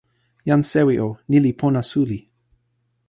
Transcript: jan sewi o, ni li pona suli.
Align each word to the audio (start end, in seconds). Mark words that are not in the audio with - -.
jan 0.47 0.61
sewi 0.71 0.95
o, 1.07 1.09
ni 1.29 1.37
li 1.43 1.51
pona 1.59 1.81
suli. 1.91 2.19